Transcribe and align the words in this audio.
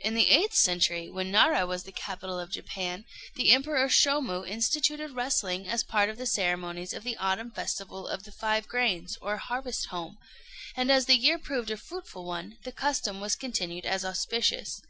In 0.00 0.14
the 0.16 0.28
eighth 0.28 0.54
century, 0.54 1.08
when 1.08 1.30
Nara 1.30 1.64
was 1.64 1.84
the 1.84 1.92
capital 1.92 2.40
of 2.40 2.50
Japan, 2.50 3.04
the 3.36 3.52
Emperor 3.52 3.86
Shômu 3.86 4.44
instituted 4.44 5.12
wrestling 5.12 5.68
as 5.68 5.84
part 5.84 6.10
of 6.10 6.18
the 6.18 6.26
ceremonies 6.26 6.92
of 6.92 7.04
the 7.04 7.16
autumn 7.16 7.52
festival 7.52 8.08
of 8.08 8.24
the 8.24 8.32
Five 8.32 8.66
Grains, 8.66 9.16
or 9.22 9.36
Harvest 9.36 9.86
Home; 9.90 10.18
and 10.76 10.90
as 10.90 11.06
the 11.06 11.14
year 11.14 11.38
proved 11.38 11.70
a 11.70 11.76
fruitful 11.76 12.24
one, 12.24 12.58
the 12.64 12.72
custom 12.72 13.20
was 13.20 13.36
continued 13.36 13.86
as 13.86 14.04
auspicious. 14.04 14.82